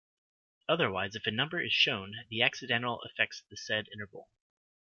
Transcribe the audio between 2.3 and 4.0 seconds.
accidental affects the said